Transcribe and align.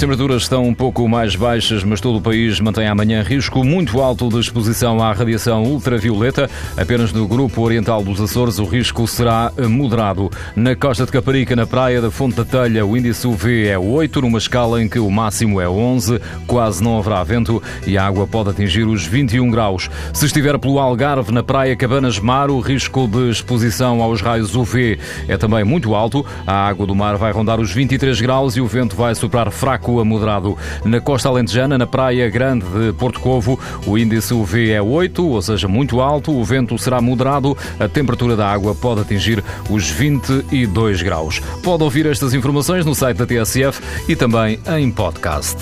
Temperaturas 0.00 0.42
estão 0.42 0.64
um 0.64 0.72
pouco 0.72 1.06
mais 1.06 1.36
baixas, 1.36 1.84
mas 1.84 2.00
todo 2.00 2.16
o 2.16 2.22
país 2.22 2.58
mantém 2.58 2.88
amanhã 2.88 3.22
risco 3.22 3.62
muito 3.62 4.00
alto 4.00 4.30
de 4.30 4.40
exposição 4.40 4.98
à 5.02 5.12
radiação 5.12 5.62
ultravioleta. 5.64 6.48
Apenas 6.74 7.12
no 7.12 7.28
grupo 7.28 7.60
oriental 7.60 8.02
dos 8.02 8.18
Açores 8.18 8.58
o 8.58 8.64
risco 8.64 9.06
será 9.06 9.52
moderado. 9.68 10.30
Na 10.56 10.74
costa 10.74 11.04
de 11.04 11.12
Caparica, 11.12 11.54
na 11.54 11.66
praia 11.66 12.00
da 12.00 12.10
Fonte 12.10 12.36
da 12.36 12.46
Telha, 12.46 12.86
o 12.86 12.96
índice 12.96 13.26
UV 13.26 13.66
é 13.66 13.78
8, 13.78 14.22
numa 14.22 14.38
escala 14.38 14.82
em 14.82 14.88
que 14.88 14.98
o 14.98 15.10
máximo 15.10 15.60
é 15.60 15.68
11. 15.68 16.18
Quase 16.46 16.82
não 16.82 16.96
haverá 16.96 17.22
vento 17.22 17.62
e 17.86 17.98
a 17.98 18.06
água 18.06 18.26
pode 18.26 18.48
atingir 18.48 18.84
os 18.84 19.04
21 19.04 19.50
graus. 19.50 19.90
Se 20.14 20.24
estiver 20.24 20.58
pelo 20.58 20.78
Algarve, 20.78 21.30
na 21.30 21.42
praia 21.42 21.76
Cabanas 21.76 22.18
Mar, 22.18 22.48
o 22.48 22.60
risco 22.60 23.06
de 23.06 23.28
exposição 23.28 24.00
aos 24.02 24.22
raios 24.22 24.54
UV 24.54 24.98
é 25.28 25.36
também 25.36 25.62
muito 25.62 25.94
alto. 25.94 26.24
A 26.46 26.66
água 26.66 26.86
do 26.86 26.94
mar 26.94 27.16
vai 27.16 27.32
rondar 27.32 27.60
os 27.60 27.70
23 27.70 28.18
graus 28.22 28.56
e 28.56 28.62
o 28.62 28.66
vento 28.66 28.96
vai 28.96 29.14
soprar 29.14 29.50
fraco 29.50 29.89
a 29.98 30.04
moderado. 30.04 30.56
Na 30.84 31.00
costa 31.00 31.28
alentejana, 31.28 31.78
na 31.78 31.86
praia 31.86 32.28
grande 32.28 32.66
de 32.66 32.92
Porto 32.92 33.18
Covo, 33.20 33.58
o 33.86 33.96
índice 33.98 34.34
UV 34.34 34.70
é 34.70 34.82
8, 34.82 35.26
ou 35.26 35.42
seja, 35.42 35.66
muito 35.66 36.00
alto, 36.00 36.30
o 36.32 36.44
vento 36.44 36.78
será 36.78 37.00
moderado, 37.00 37.56
a 37.78 37.88
temperatura 37.88 38.36
da 38.36 38.46
água 38.46 38.74
pode 38.74 39.00
atingir 39.00 39.42
os 39.68 39.88
22 39.88 41.02
graus. 41.02 41.40
Pode 41.62 41.82
ouvir 41.82 42.06
estas 42.06 42.34
informações 42.34 42.84
no 42.84 42.94
site 42.94 43.16
da 43.16 43.26
TSF 43.26 43.80
e 44.08 44.14
também 44.14 44.60
em 44.78 44.90
podcast. 44.90 45.56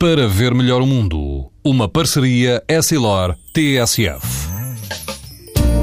Para 0.00 0.28
ver 0.28 0.54
melhor 0.54 0.80
o 0.80 0.86
mundo, 0.86 1.50
uma 1.64 1.88
parceria 1.88 2.62
Essilor-TSF. 2.68 4.37